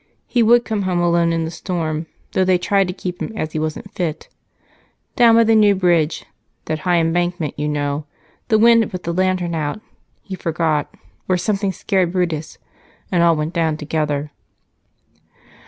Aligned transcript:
He 0.25 0.41
would 0.41 0.65
come 0.65 0.81
home 0.81 0.99
alone 0.99 1.31
in 1.31 1.45
the 1.45 1.51
storm, 1.51 2.07
though 2.31 2.43
they 2.43 2.57
tried 2.57 2.87
to 2.87 2.91
keep 2.95 3.21
him, 3.21 3.37
as 3.37 3.51
he 3.51 3.59
wasn't 3.59 3.91
fit. 3.93 4.29
Down 5.15 5.35
by 5.35 5.43
the 5.43 5.53
new 5.53 5.75
bridge 5.75 6.25
that 6.65 6.79
high 6.79 6.97
embankment, 6.97 7.53
you 7.55 7.67
know 7.67 8.07
the 8.47 8.57
wind 8.57 8.81
had 8.81 8.89
put 8.89 9.03
the 9.03 9.13
lantern 9.13 9.53
out 9.53 9.79
he 10.23 10.33
forgot 10.33 10.91
or 11.29 11.37
something 11.37 11.71
scared 11.71 12.13
Brutus, 12.13 12.57
and 13.11 13.21
all 13.21 13.35
went 13.35 13.53
down 13.53 13.77
together." 13.77 14.31